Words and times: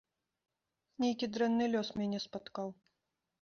Нейкі 1.03 1.29
дрэнны 1.35 1.67
лёс 1.75 1.93
мяне 2.01 2.19
спаткаў. 2.25 2.67